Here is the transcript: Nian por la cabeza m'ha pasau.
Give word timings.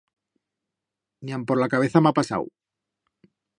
Nian 1.29 1.45
por 1.51 1.61
la 1.63 1.69
cabeza 1.75 2.03
m'ha 2.07 2.15
pasau. 2.21 2.51